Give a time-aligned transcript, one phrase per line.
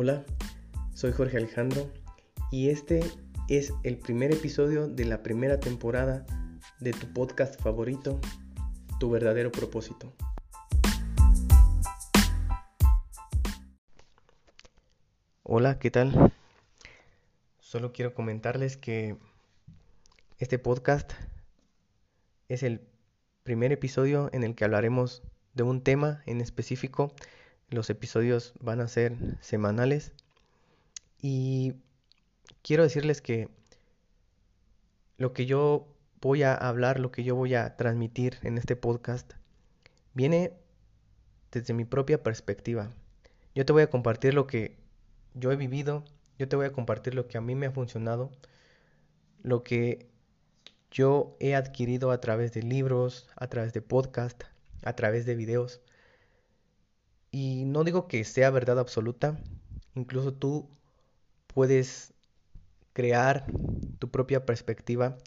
[0.00, 0.24] Hola,
[0.94, 1.90] soy Jorge Alejandro
[2.52, 3.00] y este
[3.48, 6.24] es el primer episodio de la primera temporada
[6.78, 8.20] de tu podcast favorito,
[9.00, 10.14] Tu verdadero propósito.
[15.42, 16.32] Hola, ¿qué tal?
[17.58, 19.16] Solo quiero comentarles que
[20.38, 21.12] este podcast
[22.48, 22.82] es el
[23.42, 25.24] primer episodio en el que hablaremos
[25.54, 27.12] de un tema en específico
[27.70, 30.12] los episodios van a ser semanales.
[31.20, 31.74] Y
[32.62, 33.48] quiero decirles que
[35.16, 39.32] lo que yo voy a hablar, lo que yo voy a transmitir en este podcast,
[40.14, 40.52] viene
[41.52, 42.90] desde mi propia perspectiva.
[43.54, 44.78] Yo te voy a compartir lo que
[45.34, 46.04] yo he vivido,
[46.38, 48.30] yo te voy a compartir lo que a mí me ha funcionado,
[49.42, 50.08] lo que
[50.90, 54.44] yo he adquirido a través de libros, a través de podcast,
[54.82, 55.80] a través de videos.
[57.30, 59.42] Y no digo que sea verdad absoluta,
[59.94, 60.68] incluso tú
[61.48, 62.14] puedes
[62.92, 63.54] crear
[63.98, 65.18] tu propia perspectiva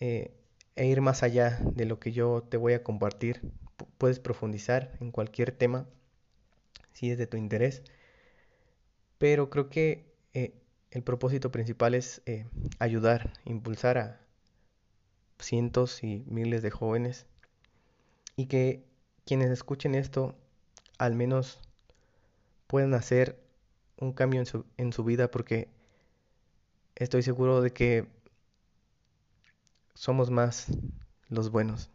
[0.00, 0.34] eh,
[0.76, 3.44] e ir más allá de lo que yo te voy a compartir.
[3.98, 5.86] puedes profundizar en cualquier tema
[6.92, 7.82] si es de tu interés.
[9.18, 10.54] Pero creo que eh,
[10.90, 12.46] el propósito principal es eh,
[12.78, 14.20] ayudar, impulsar a
[15.38, 17.26] cientos y miles de jóvenes
[18.36, 18.84] y que
[19.24, 20.36] quienes escuchen esto
[21.02, 21.58] al menos
[22.68, 23.42] pueden hacer
[23.98, 25.68] un cambio en su, en su vida porque
[26.94, 28.06] estoy seguro de que
[29.94, 30.68] somos más
[31.28, 31.90] los buenos.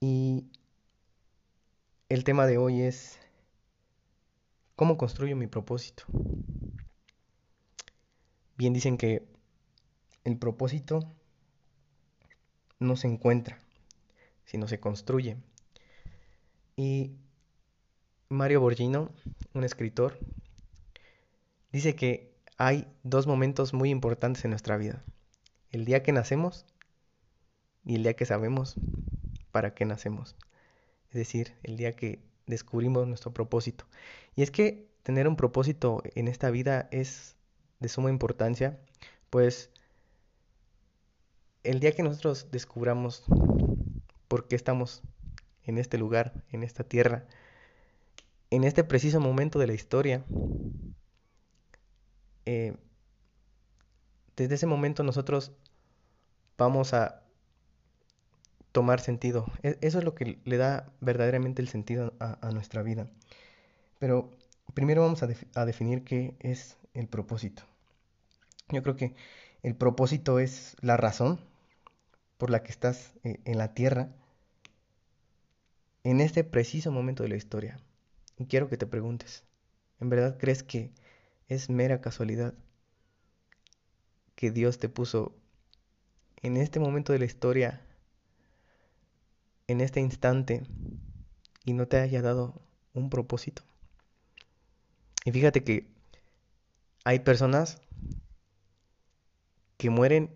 [0.00, 0.44] Y
[2.10, 3.18] el tema de hoy es
[4.76, 6.04] cómo construyo mi propósito.
[8.58, 9.26] Bien dicen que
[10.24, 11.10] el propósito
[12.78, 13.58] no se encuentra,
[14.44, 15.38] sino se construye.
[16.76, 17.16] Y
[18.32, 19.10] Mario Borgino,
[19.52, 20.18] un escritor,
[21.70, 25.04] dice que hay dos momentos muy importantes en nuestra vida.
[25.70, 26.64] El día que nacemos
[27.84, 28.76] y el día que sabemos
[29.50, 30.34] para qué nacemos.
[31.10, 33.86] Es decir, el día que descubrimos nuestro propósito.
[34.34, 37.36] Y es que tener un propósito en esta vida es
[37.80, 38.78] de suma importancia,
[39.28, 39.70] pues
[41.64, 43.24] el día que nosotros descubramos
[44.28, 45.02] por qué estamos
[45.64, 47.26] en este lugar, en esta tierra,
[48.52, 50.24] en este preciso momento de la historia,
[52.44, 52.76] eh,
[54.36, 55.52] desde ese momento nosotros
[56.58, 57.22] vamos a
[58.70, 59.46] tomar sentido.
[59.62, 63.08] E, eso es lo que le da verdaderamente el sentido a, nuestra vida.
[63.98, 64.30] Pero
[64.74, 67.62] primero vamos a, definir qué es el propósito.
[68.68, 69.14] Yo creo que
[69.62, 71.40] el propósito es la razón
[72.36, 74.10] por la que estás eh, en la tierra
[76.04, 77.80] en este preciso momento de la historia.
[78.42, 79.44] Y quiero que te preguntes,
[80.00, 80.90] ¿en verdad crees que
[81.46, 82.54] es mera casualidad
[84.34, 85.36] que Dios te puso
[86.38, 87.86] en este momento de la historia,
[89.68, 90.64] en este instante,
[91.64, 92.60] y no te haya dado
[92.94, 93.62] un propósito?
[95.24, 95.86] Y fíjate que
[97.04, 97.80] hay personas
[99.76, 100.34] que mueren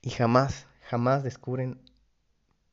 [0.00, 1.80] y jamás, jamás descubren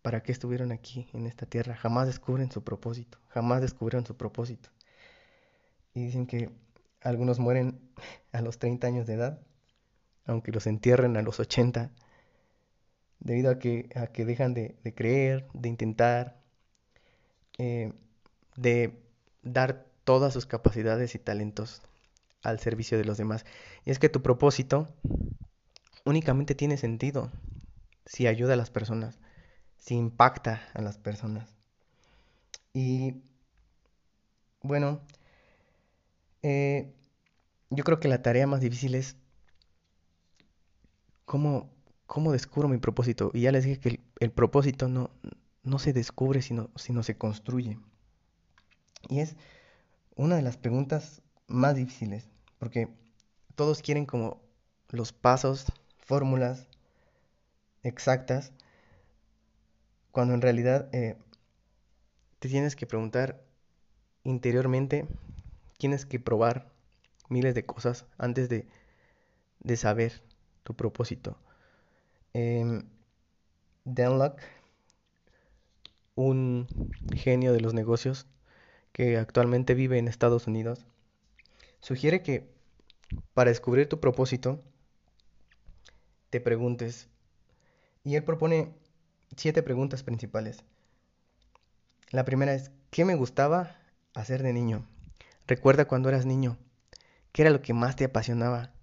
[0.02, 1.76] para qué estuvieron aquí en esta tierra.
[1.76, 4.70] Jamás descubren su propósito, jamás descubrieron su propósito.
[5.94, 6.50] Y dicen que
[7.02, 7.80] algunos mueren
[8.32, 9.40] a los 30 años de edad,
[10.26, 11.92] aunque los entierren a los 80,
[13.20, 13.90] debido a que,
[14.26, 16.40] dejan de, creer, de intentar,
[17.58, 17.92] eh,
[18.56, 19.04] de
[19.44, 21.82] dar todas sus capacidades y talentos
[22.42, 23.46] al servicio de los demás.
[23.86, 24.88] Y es que tu propósito
[26.06, 27.32] únicamente tiene sentido
[28.06, 29.20] si ayuda a las personas
[29.80, 31.54] si impacta a las personas.
[32.74, 33.16] Y
[34.62, 35.02] bueno,
[36.44, 36.94] eh,
[37.70, 39.16] yo creo que la tarea más difícil es
[41.26, 41.70] cómo,
[42.06, 43.32] cómo descubro mi propósito.
[43.34, 45.12] Y ya les dije que el, propósito no,
[45.64, 47.80] no se descubre, sino, sino se construye.
[49.08, 49.36] Y es
[50.16, 52.90] una de las preguntas más difíciles, porque
[53.56, 54.42] todos quieren como
[54.90, 55.66] los pasos,
[55.98, 56.68] fórmulas
[57.84, 58.52] exactas,
[60.12, 61.18] cuando en realidad eh,
[62.40, 63.42] te tienes que preguntar
[64.24, 65.08] interiormente,
[65.78, 66.72] tienes que probar
[67.30, 68.68] miles de cosas antes de,
[69.76, 70.22] saber
[70.64, 71.38] tu propósito.
[72.34, 72.84] Eh,
[73.86, 74.36] Dan
[76.16, 76.68] un
[77.16, 78.28] genio de los negocios
[78.92, 80.86] que actualmente vive en Estados Unidos,
[81.80, 82.50] sugiere que
[83.34, 84.62] para descubrir tu propósito
[86.30, 87.08] te preguntes,
[88.04, 88.74] y él propone
[89.40, 90.66] siete preguntas principales.
[92.12, 93.78] La primera es, ¿qué me gustaba
[94.14, 94.86] hacer de niño?
[95.48, 96.58] Recuerda cuando eras niño,
[97.32, 98.74] qué era lo que más te apasionaba,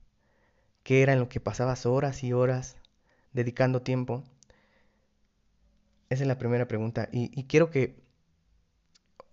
[0.82, 2.76] qué era en lo que pasabas horas y horas
[3.34, 4.24] dedicando tiempo.
[6.08, 7.10] Esa es la primera pregunta.
[7.12, 8.02] Y, quiero que,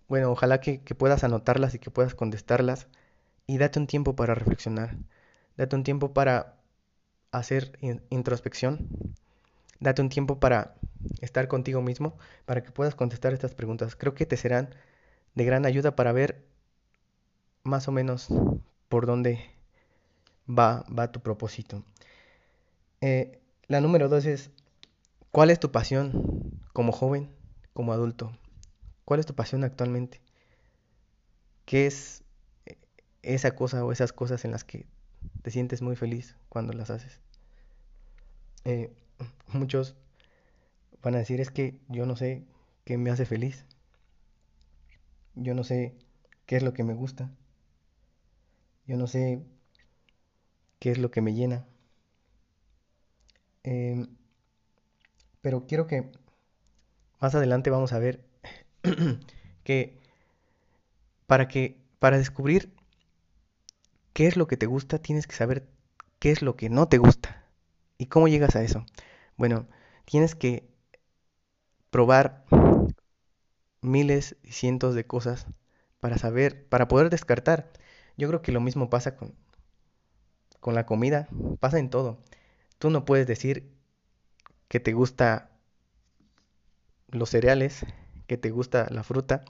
[0.09, 2.87] bueno, ojalá que, que puedas anotarlas y que puedas contestarlas.
[3.47, 4.97] Y date un tiempo para reflexionar.
[5.55, 6.57] Date un tiempo para
[7.31, 7.79] hacer
[8.09, 8.89] introspección.
[9.83, 10.75] Date un tiempo para
[11.19, 13.97] estar contigo mismo, para que puedas contestar estas preguntas.
[13.97, 14.74] Creo que te serán
[15.35, 16.45] de gran ayuda para ver
[17.63, 18.30] más o menos
[18.88, 19.41] por dónde
[20.47, 21.83] va, va tu propósito.
[23.01, 24.51] Eh, la número dos es,
[25.31, 27.29] ¿cuál es tu pasión como joven,
[27.74, 28.31] como adulto?
[29.03, 30.21] ¿Cuál es tu pasión actualmente?
[31.65, 32.24] ¿Qué es
[33.21, 34.86] esa cosa o esas cosas en las que
[35.41, 37.19] te sientes muy feliz cuando las haces?
[38.63, 38.94] Eh,
[39.54, 39.95] muchos
[41.01, 42.44] van a decir es que yo no sé
[42.86, 43.65] qué me hace feliz.
[45.36, 45.95] Yo no sé
[46.45, 47.31] qué es lo que me gusta.
[48.86, 49.42] Yo no sé
[50.80, 51.65] qué es lo que me llena.
[53.63, 54.07] Em,
[55.42, 56.12] pero quiero que
[57.19, 58.25] más adelante vamos a ver
[59.63, 59.98] que
[61.27, 62.74] para que para descubrir
[64.13, 65.68] qué es lo que te gusta tienes que saber
[66.19, 67.45] qué es lo que no te gusta
[67.98, 68.86] y cómo llegas a eso.
[69.38, 69.68] Bueno,
[70.06, 70.68] tienes que
[71.91, 72.44] probar
[73.81, 75.45] miles y cientos de cosas
[76.00, 77.71] para saber, para poder descartar.
[78.18, 79.35] Yo creo que lo mismo pasa con,
[80.59, 81.27] con la comida,
[81.59, 82.18] pasa en todo.
[82.80, 83.71] Tú no puedes decir
[84.68, 85.51] que te gusta
[87.07, 87.86] los cereales,
[88.27, 89.45] que te gusta la fruta,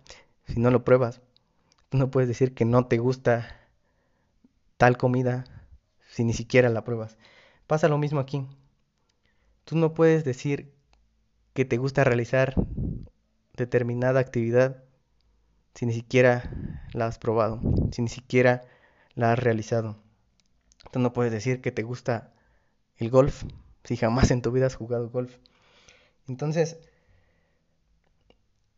[0.45, 1.21] si no lo pruebas.
[1.89, 3.47] Tú no puedes decir que no te gusta
[4.77, 5.45] tal comida
[6.09, 7.17] si ni siquiera la pruebas.
[7.67, 8.45] Pasa lo mismo aquí.
[9.65, 10.73] Tú no puedes decir
[11.53, 12.55] que te gusta realizar
[13.55, 14.83] determinada actividad
[15.73, 16.49] si ni siquiera
[16.93, 17.61] la has probado,
[17.91, 18.61] si ni siquiera
[19.15, 19.97] la has realizado.
[20.91, 22.33] Tú no puedes decir que te gusta
[22.97, 23.43] el golf
[23.83, 25.37] si jamás en tu vida has jugado golf.
[26.27, 26.77] Entonces,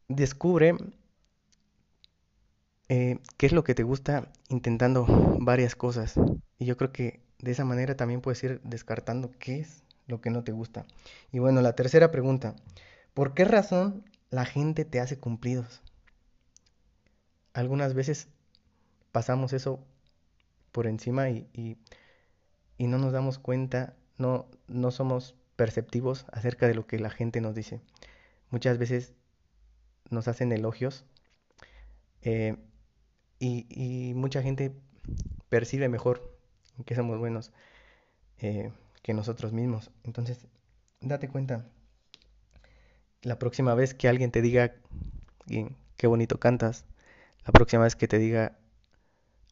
[0.07, 0.75] descubre
[2.89, 5.05] eh, qué es lo que te gusta intentando
[5.39, 6.15] varias cosas.
[6.57, 10.29] Y yo creo que de esa manera también puedes ir descartando qué es lo que
[10.29, 10.85] no te gusta.
[11.31, 12.55] Y bueno, la tercera pregunta.
[13.13, 15.81] ¿Por qué razón la gente te hace cumplidos?
[17.53, 18.27] Algunas veces
[19.11, 19.83] pasamos eso
[20.71, 26.85] por encima y, y, no nos damos cuenta, no, no somos perceptivos acerca de lo
[26.85, 27.79] que la gente nos dice.
[28.49, 29.13] Muchas veces
[30.09, 31.05] nos hacen elogios
[32.21, 32.57] eh,
[33.39, 34.73] y, y, mucha gente
[35.47, 36.37] percibe mejor
[36.85, 37.53] que somos buenos
[38.39, 38.71] eh,
[39.05, 39.91] que nosotros mismos.
[40.03, 40.47] Entonces,
[40.99, 41.63] date cuenta,
[43.21, 44.73] la próxima vez que alguien te diga
[45.95, 46.85] qué bonito cantas,
[47.45, 48.57] la próxima vez que te diga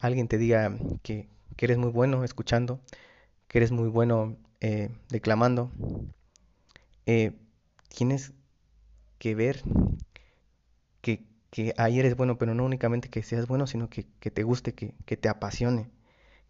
[0.00, 1.28] alguien te diga que,
[1.58, 2.80] eres muy bueno escuchando,
[3.46, 5.70] que eres muy bueno eh, declamando,
[7.06, 7.30] eh,
[7.86, 8.32] tienes
[9.20, 9.62] que ver
[11.00, 14.94] que, ahí eres bueno, pero no únicamente que seas bueno, sino que, te guste, que,
[15.06, 15.92] que, te apasione,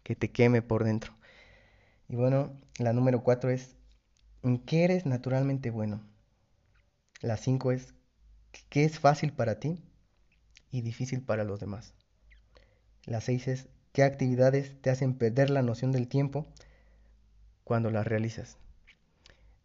[0.01, 1.13] que te queme por dentro.
[2.07, 3.75] Y bueno, la número cuatro es,
[4.43, 6.01] ¿en qué eres naturalmente bueno?
[7.21, 7.93] La cinco es,
[8.69, 9.81] ¿qué es fácil para ti
[10.71, 11.93] y difícil para los demás?
[13.05, 16.45] La seis es qué actividades te hacen perder la noción del tiempo
[17.63, 18.57] cuando las realizas.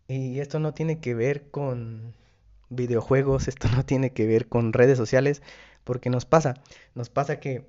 [0.08, 2.14] Y esto no tiene que ver con
[2.68, 5.42] videojuegos, esto no tiene que ver con redes sociales,
[5.84, 6.54] porque nos pasa,
[6.94, 7.66] nos pasa que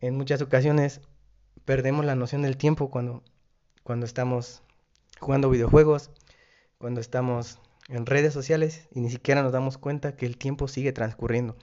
[0.00, 1.00] en muchas ocasiones
[1.64, 3.22] perdemos la noción del tiempo cuando,
[3.82, 4.62] cuando estamos
[5.18, 6.10] jugando videojuegos,
[6.78, 7.58] cuando estamos
[7.88, 11.56] en redes sociales y ni siquiera nos damos cuenta que el tiempo sigue transcurriendo.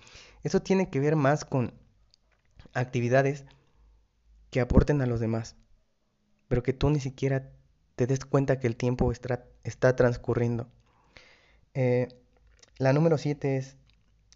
[0.43, 1.73] Eso tiene que ver más con
[2.73, 3.45] actividades
[4.49, 5.55] que aporten a los demás,
[6.47, 7.51] pero que tú ni siquiera
[7.95, 10.69] te des cuenta que el tiempo está, transcurriendo.
[11.73, 12.07] Eh,
[12.77, 13.75] la número 7 es,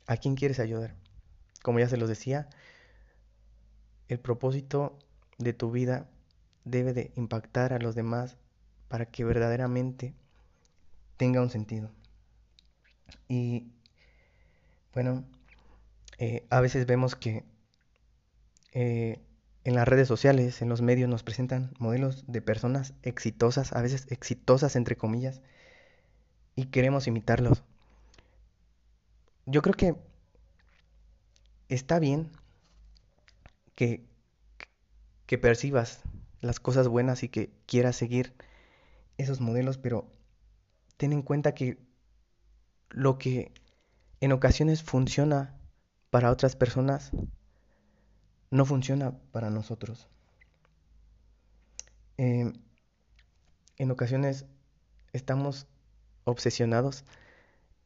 [0.06, 0.96] ¿a quién quieres ayudar?
[1.62, 2.50] Como ya se los decía,
[4.10, 5.00] el propósito
[5.38, 6.10] de tu vida
[6.66, 8.38] debe de impactar a los demás
[8.88, 10.14] para que verdaderamente
[11.18, 11.92] tenga un sentido.
[13.28, 13.68] Y
[14.94, 15.24] bueno,
[16.20, 17.44] eh, a veces vemos que
[18.74, 19.20] eh,
[19.64, 24.08] en las redes sociales, en los medios, nos presentan modelos de personas exitosas, a veces
[24.10, 25.42] exitosas entre comillas,
[26.56, 27.64] y queremos imitarlos.
[29.46, 29.96] Yo creo que
[31.70, 32.30] está bien
[33.76, 34.04] que,
[35.26, 36.02] que percibas
[36.44, 38.34] las cosas buenas y que quieras seguir
[39.18, 40.12] esos modelos, pero
[40.98, 41.78] ten en cuenta que
[42.90, 43.54] lo que
[44.20, 45.58] en ocasiones funciona
[46.10, 47.12] para otras personas
[48.52, 50.10] no funciona para nosotros.
[52.18, 52.52] Eh,
[53.78, 54.46] en ocasiones
[55.14, 55.66] estamos
[56.26, 57.06] obsesionados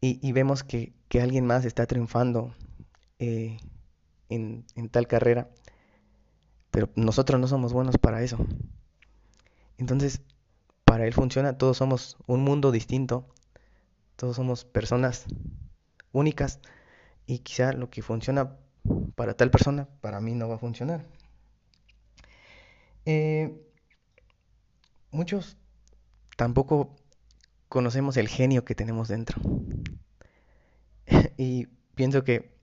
[0.02, 2.56] y, vemos que, alguien más está triunfando
[3.20, 3.58] eh,
[4.30, 5.50] en, en tal carrera,
[6.78, 8.38] pero nosotros no somos buenos para eso.
[9.80, 10.22] Entonces,
[10.84, 13.26] para él funciona, todos somos un mundo distinto,
[14.16, 15.26] todos somos personas
[16.12, 16.60] únicas
[17.26, 18.58] y quizá lo que funciona
[19.16, 21.04] para tal persona, para mí no va a funcionar.
[23.06, 23.60] Eh,
[25.10, 25.58] muchos
[26.36, 26.96] tampoco
[27.70, 29.42] conocemos el genio que tenemos dentro.
[31.38, 31.66] y
[31.96, 32.56] pienso que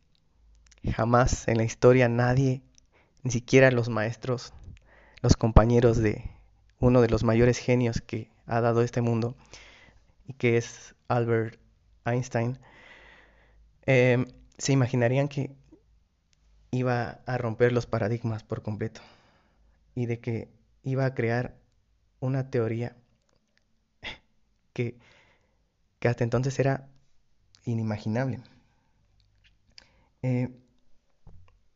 [0.93, 2.63] jamás en la historia nadie,
[3.25, 4.53] ni siquiera los maestros,
[5.23, 6.31] los compañeros de
[6.79, 9.35] uno de los mayores genios que ha dado este mundo,
[10.27, 11.59] y que es Albert
[12.05, 12.59] Einstein,
[13.87, 14.25] eh,
[14.59, 15.57] se imaginarían que
[16.71, 19.01] iba a romper los paradigmas por completo
[19.95, 20.49] y de que
[20.83, 21.57] iba a crear
[22.21, 22.97] una teoría
[24.73, 24.99] que,
[25.99, 26.89] que hasta entonces era
[27.65, 28.41] inimaginable.
[30.23, 30.51] Eh,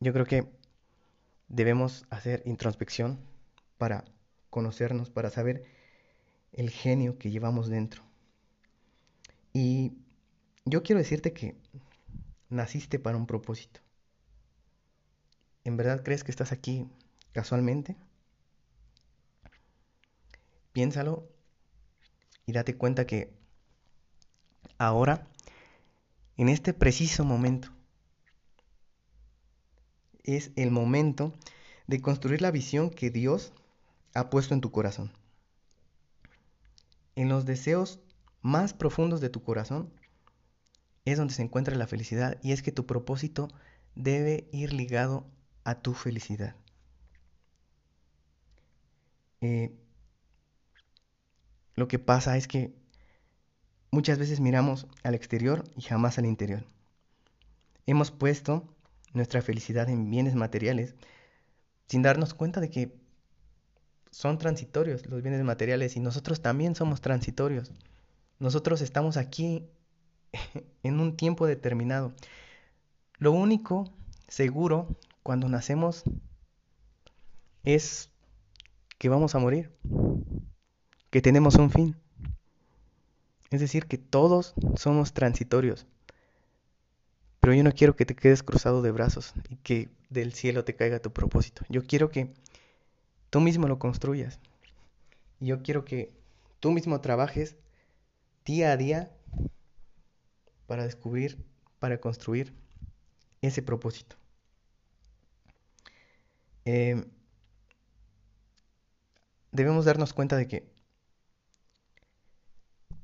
[0.00, 0.57] yo creo que
[1.48, 3.18] debemos hacer introspección
[3.78, 4.04] para
[4.50, 5.64] conocernos, para saber
[6.52, 8.02] el genio que llevamos dentro.
[9.52, 9.92] Y
[10.64, 11.56] yo quiero decirte que
[12.48, 13.80] naciste para un propósito.
[15.64, 16.88] ¿En verdad crees que estás aquí
[17.32, 17.96] casualmente?
[20.72, 21.28] Piénsalo
[22.46, 23.32] y date cuenta que
[24.78, 25.26] ahora,
[26.36, 27.70] en este preciso momento,
[30.28, 31.32] es el momento
[31.86, 33.52] de construir la visión que Dios
[34.14, 35.10] ha puesto en tu corazón.
[37.16, 38.00] En los deseos
[38.42, 39.90] más profundos de tu corazón
[41.06, 43.48] es donde se encuentra la felicidad y es que tu propósito
[43.94, 45.26] debe ir ligado
[45.64, 46.54] a tu felicidad.
[49.40, 49.72] Eh,
[51.74, 52.74] lo que pasa es que
[53.90, 56.66] muchas veces miramos al exterior y jamás al interior.
[57.86, 58.68] Hemos puesto
[59.12, 60.94] nuestra felicidad en bienes materiales
[61.86, 62.94] sin darnos cuenta de que
[64.10, 67.72] son transitorios los bienes materiales y nosotros también somos transitorios.
[68.38, 69.66] Nosotros estamos aquí
[70.82, 72.12] en un tiempo determinado.
[73.18, 73.92] Lo único
[74.28, 76.04] seguro cuando nacemos
[77.64, 78.10] es
[78.98, 79.76] que vamos a morir,
[81.10, 81.96] que tenemos un fin.
[83.50, 85.86] Es decir, que todos somos transitorios.
[87.48, 90.76] Pero yo no quiero que te quedes cruzado de brazos y que del cielo te
[90.76, 91.64] caiga tu propósito.
[91.70, 92.34] Yo quiero que
[93.30, 94.38] tú mismo lo construyas.
[95.40, 96.12] Yo quiero que
[96.60, 97.56] tú mismo trabajes
[98.44, 99.10] día a día
[100.66, 101.42] para descubrir,
[101.78, 102.52] para construir
[103.40, 104.16] ese propósito.
[106.66, 107.02] Eh,
[109.52, 110.70] debemos darnos cuenta de que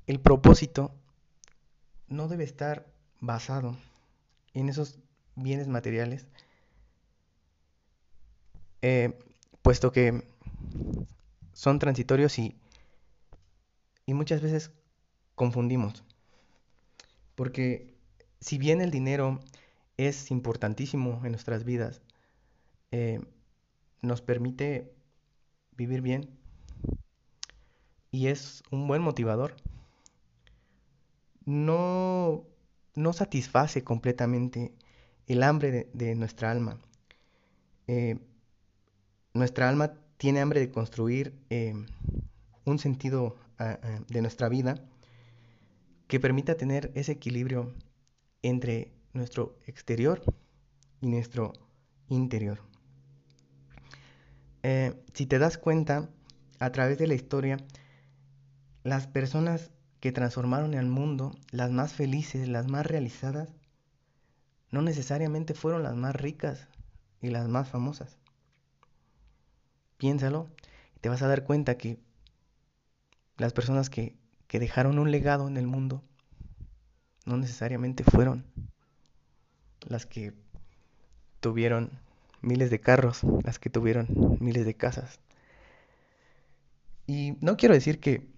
[0.07, 0.95] el propósito
[2.09, 2.87] no debe estar
[3.21, 3.75] basado
[4.55, 4.99] en esos
[5.37, 6.27] bienes materiales,
[8.83, 9.19] eh,
[9.63, 10.23] puesto que
[11.53, 12.57] son transitorios y,
[14.07, 14.73] y muchas veces
[15.35, 16.05] confundimos.
[17.35, 17.95] Porque
[18.41, 19.41] si bien el dinero
[19.97, 22.03] es importantísimo en nuestras vidas,
[22.93, 23.21] eh,
[24.03, 24.93] nos permite
[25.77, 26.31] vivir bien
[28.11, 29.57] y es un buen motivador.
[31.47, 32.45] No,
[32.95, 34.73] no satisface completamente
[35.27, 36.81] el hambre de, nuestra alma.
[37.87, 38.19] Eh,
[39.33, 41.75] nuestra alma tiene hambre de construir eh,
[42.65, 44.81] un sentido ah, ah, de nuestra vida
[46.07, 47.75] que permita tener ese equilibrio
[48.43, 50.23] entre nuestro exterior
[51.01, 51.53] y nuestro
[52.09, 52.61] interior.
[54.63, 56.09] Eh, si te das cuenta,
[56.59, 57.59] a través de la historia,
[58.83, 59.71] las personas
[60.05, 63.49] que transformaron el mundo, las más felices, las más realizadas,
[64.71, 66.69] no necesariamente fueron las más ricas
[67.23, 68.19] y las más famosas.
[69.97, 70.51] Piénsalo
[70.95, 71.99] y te vas a dar cuenta que
[73.39, 74.15] las personas que
[74.47, 76.05] que dejaron un legado en el mundo
[77.25, 78.45] no necesariamente fueron
[79.81, 80.35] las que
[81.41, 81.91] tuvieron
[82.43, 85.19] miles de carros, las que tuvieron miles de casas.
[87.07, 88.34] Y no quiero decir que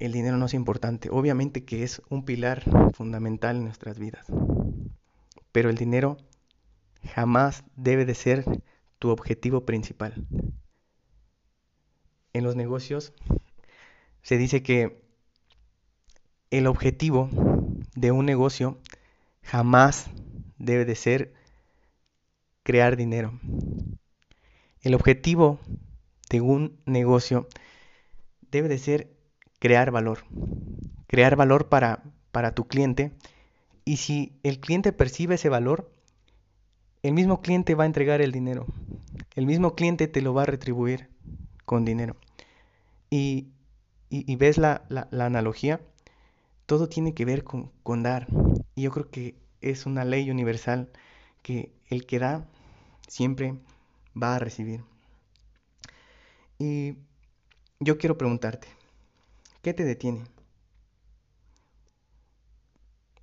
[0.00, 2.64] el dinero no es importante, obviamente que es un pilar
[2.94, 4.26] fundamental en nuestras vidas,
[5.52, 6.16] pero el dinero
[7.14, 8.44] jamás debe de ser
[8.98, 10.26] tu objetivo principal.
[12.32, 13.12] En los negocios
[14.22, 15.02] se dice que
[16.50, 17.28] el objetivo
[17.94, 18.78] de un negocio
[19.42, 20.08] jamás
[20.58, 21.34] debe de ser
[22.62, 23.38] crear dinero.
[24.80, 25.58] El objetivo
[26.30, 27.48] de un negocio
[28.50, 29.19] debe de ser
[29.60, 30.24] crear valor.
[31.06, 32.02] Crear valor para,
[32.32, 33.12] para tu cliente.
[33.84, 35.92] Y si el cliente percibe ese valor,
[37.02, 38.66] el mismo cliente va a entregar el dinero.
[39.36, 41.08] El mismo cliente te lo va a retribuir
[41.64, 42.16] con dinero.
[43.10, 43.48] Y,
[44.08, 45.80] y, ves la, la, la, analogía,
[46.66, 48.26] todo tiene que ver con, con dar.
[48.74, 50.90] Y yo creo que es una ley universal
[51.42, 52.46] que el que da
[53.08, 53.54] siempre
[54.20, 54.82] va a recibir.
[56.58, 56.94] Y
[57.80, 58.68] yo quiero preguntarte,
[59.62, 60.24] ¿qué te detiene?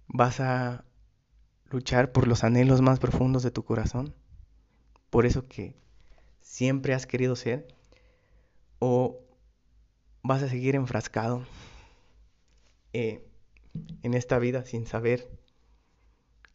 [0.07, 0.85] ¿Vas a
[1.69, 4.13] luchar por los anhelos más profundos de tu corazón?
[5.09, 5.75] ¿Por eso que
[6.41, 7.67] siempre has querido ser?
[8.79, 9.19] ¿O
[10.23, 11.43] vas a seguir enfrascado
[12.93, 13.25] eh,
[14.03, 15.29] en esta vida sin saber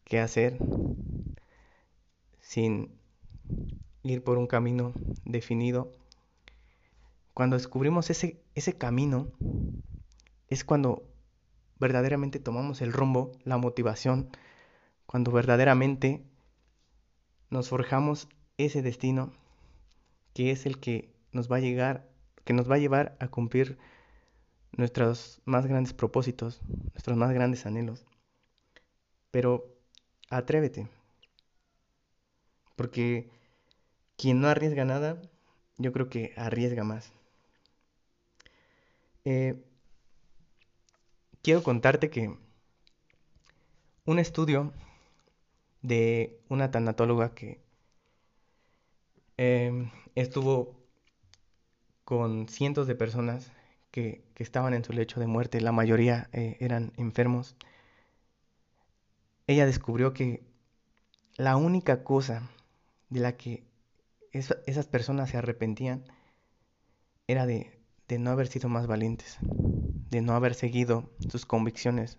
[0.03, 0.57] qué hacer,
[2.39, 2.91] sin
[4.03, 4.93] ir por un camino
[5.25, 5.91] definido?
[7.33, 9.31] Cuando descubrimos ese, ese camino,
[10.53, 11.03] es cuando
[11.79, 14.29] verdaderamente tomamos el rumbo, la motivación,
[15.05, 16.23] cuando verdaderamente
[17.49, 19.31] nos forjamos ese destino
[20.33, 22.09] que es el que nos va a llegar,
[22.45, 23.77] que nos va a llevar a cumplir
[24.71, 26.61] nuestros más grandes propósitos,
[26.93, 28.05] nuestros más grandes anhelos.
[29.31, 29.65] Pero
[30.29, 30.87] atrévete,
[32.75, 33.29] porque
[34.17, 35.21] quien no arriesga nada,
[35.77, 37.11] yo creo que arriesga más.
[39.25, 39.63] Eh,
[41.43, 42.35] quiero contarte que
[44.05, 44.73] un estudio
[45.81, 47.61] de una tanatóloga que
[49.37, 50.75] em, estuvo
[52.05, 53.51] con cientos de personas
[53.91, 57.55] que, estaban en su lecho de muerte, la mayoría eh, eran enfermos,
[59.47, 60.43] ella descubrió que
[61.37, 62.49] la única cosa
[63.09, 63.63] de la que
[64.31, 66.03] esas personas se arrepentían
[67.27, 72.17] era de, de no haber sido más valientes, de no haber seguido sus convicciones,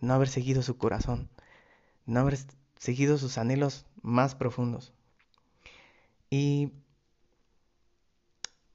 [0.00, 1.28] no haber seguido su corazón,
[2.04, 2.38] no haber
[2.78, 4.92] seguido sus anhelos más profundos.
[6.30, 6.72] Y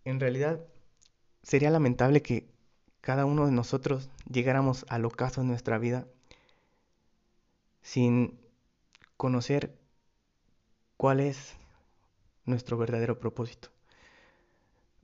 [0.06, 0.60] en realidad
[1.44, 2.50] sería lamentable que
[3.02, 6.08] cada uno de nosotros llegáramos al ocaso en nuestra vida
[7.82, 8.40] sin
[9.18, 9.78] conocer
[10.98, 11.56] cuál es
[12.46, 13.70] nuestro verdadero propósito.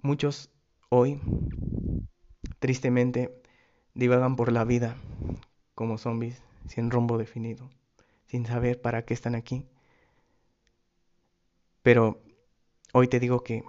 [0.01, 0.51] Muchos
[0.89, 1.19] hoy,
[2.59, 3.41] tristemente,
[3.93, 4.95] divagan por la vida
[5.75, 7.69] como zombies, sin rumbo definido,
[8.27, 9.65] sin saber para qué están aquí.
[11.81, 12.21] Pero
[12.93, 13.63] hoy te digo que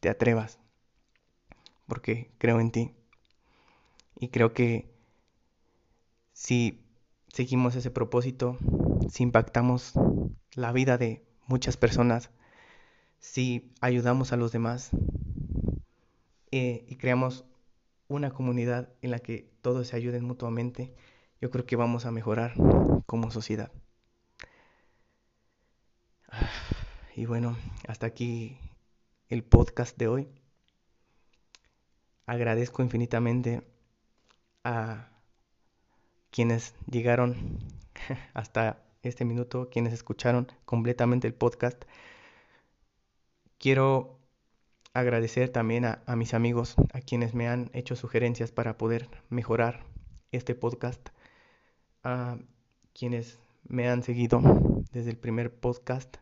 [0.00, 0.58] te atrevas,
[1.86, 2.94] porque creo en ti.
[4.18, 4.92] Y creo que
[6.32, 6.84] si
[7.28, 8.56] seguimos ese propósito,
[9.08, 9.94] si impactamos
[10.54, 12.30] la vida de muchas personas,
[13.18, 14.90] si ayudamos a los demás
[16.52, 17.44] eh, y creamos
[18.08, 20.94] una comunidad en la que todos se ayuden mutuamente,
[21.40, 22.54] yo creo que vamos a mejorar
[23.06, 23.72] como sociedad.
[27.16, 27.56] Y bueno,
[27.88, 28.56] hasta aquí
[29.28, 30.28] el podcast de hoy.
[32.26, 33.66] Agradezco infinitamente
[34.64, 35.10] a
[36.30, 37.58] quienes llegaron
[38.34, 41.84] hasta este minuto, quienes escucharon completamente el podcast.
[43.58, 44.21] Quiero
[44.94, 49.84] agradecer también a, mis amigos, a quienes me han hecho sugerencias para poder mejorar
[50.32, 51.08] este podcast,
[52.02, 52.38] a
[52.92, 54.40] quienes me han seguido
[54.92, 56.16] desde el primer podcast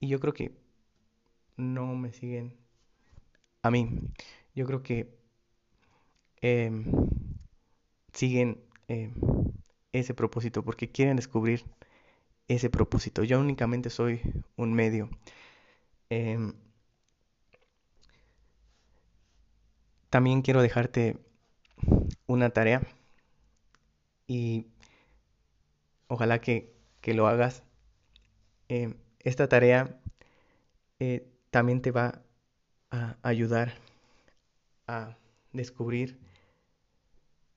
[0.00, 0.52] y yo creo que
[1.56, 2.56] no me siguen
[3.62, 4.00] a mí.
[4.54, 5.14] Yo creo que
[6.40, 6.84] em,
[8.12, 9.14] siguen em,
[9.92, 11.64] ese propósito porque quieren descubrir
[12.48, 13.24] ese propósito.
[13.24, 14.20] Yo únicamente soy
[14.56, 15.08] un medio.
[16.10, 16.54] Em,
[20.12, 21.16] también quiero dejarte
[22.26, 22.82] una tarea
[24.26, 24.66] y
[26.06, 26.74] ojalá que,
[27.06, 27.64] lo hagas.
[28.68, 29.98] Em, esta tarea
[31.00, 32.20] eh, también te va
[32.90, 33.72] a ayudar
[34.86, 35.16] a
[35.54, 36.20] descubrir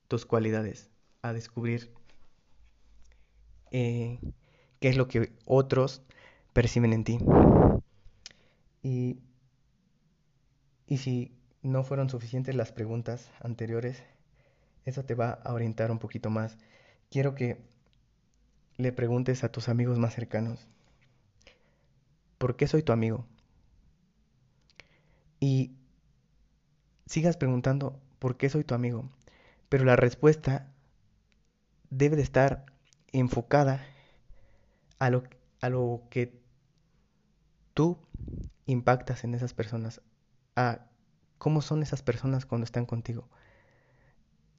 [0.08, 0.88] tus cualidades,
[1.20, 1.92] a descubrir
[3.70, 4.18] eh,
[4.80, 6.00] qué es lo que otros
[6.54, 7.18] perciben en ti.
[8.82, 9.18] Y,
[10.86, 11.35] y si
[11.66, 14.02] no fueron suficientes las preguntas anteriores,
[14.84, 16.56] eso te va a orientar un poquito más.
[17.10, 17.58] Quiero que
[18.76, 20.66] le preguntes a tus amigos más cercanos,
[22.38, 23.26] ¿por qué soy tu amigo?
[25.40, 25.72] Y
[27.06, 29.08] sigas preguntando, ¿por qué soy tu amigo?
[29.68, 30.72] Pero la respuesta
[31.90, 32.66] debe de estar
[33.12, 33.84] enfocada
[34.98, 35.24] a lo,
[35.60, 36.38] a lo que
[37.74, 37.98] tú
[38.66, 40.00] impactas en esas personas,
[41.38, 43.28] cómo son esas personas cuando están contigo.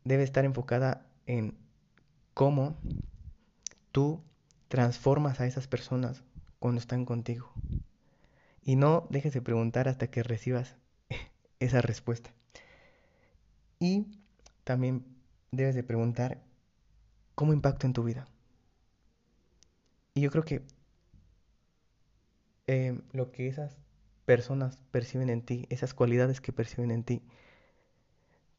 [0.04, 1.58] Debe estar enfocada en
[2.34, 2.78] cómo
[3.92, 4.22] tú
[4.68, 6.24] transformas a esas personas
[6.60, 7.52] cuando están contigo.
[8.62, 10.76] Y no dejes de preguntar hasta que recibas
[11.60, 12.32] esa respuesta.
[13.80, 14.08] Y
[14.64, 15.06] también
[15.52, 16.44] debes de preguntar
[17.36, 18.28] cómo impacta en tu vida.
[20.14, 20.66] Y yo creo que
[22.66, 23.78] eh, lo que esas
[24.28, 27.24] personas perciben en ti, esas cualidades que perciben en ti,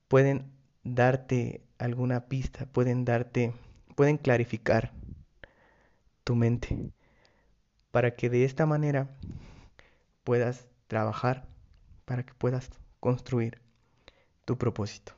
[0.09, 0.51] pueden
[0.83, 3.53] darte alguna pista, pueden darte,
[3.95, 4.95] pueden clarificar
[6.25, 6.91] tu mente
[7.91, 9.11] para que de esta manera
[10.25, 11.47] puedas trabajar,
[12.07, 13.61] para que puedas construir
[14.47, 15.18] tu propósito.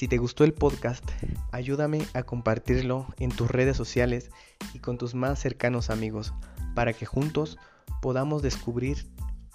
[0.00, 1.04] Si te gustó el podcast,
[1.52, 4.30] ayúdame a compartirlo en tus redes sociales
[4.72, 6.32] y con tus más cercanos amigos
[6.74, 7.58] para que juntos
[8.00, 9.06] podamos descubrir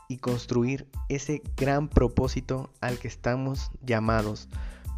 [0.08, 4.48] y construir ese gran propósito al que estamos llamados.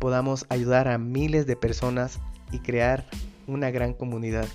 [0.01, 2.19] Podamos ayudar a miles de personas
[2.51, 3.05] y crear
[3.47, 4.49] una gran comunidad,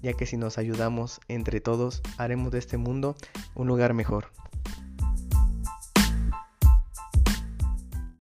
[0.00, 3.16] ya que si nos ayudamos entre todos haremos de este mundo
[3.54, 4.32] un lugar mejor.